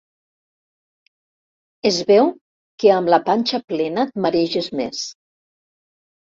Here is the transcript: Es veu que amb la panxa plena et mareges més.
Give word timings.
Es 1.89 1.99
veu 2.11 2.31
que 2.85 2.89
amb 2.95 3.11
la 3.15 3.19
panxa 3.27 3.61
plena 3.75 4.07
et 4.07 4.17
mareges 4.27 4.71
més. 4.81 5.05